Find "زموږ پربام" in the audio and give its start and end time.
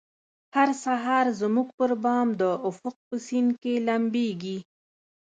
1.41-2.27